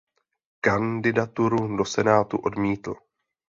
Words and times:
Kandidaturu 0.63 1.67
do 1.77 1.85
senátu 1.85 2.37
odmítl. 2.37 2.95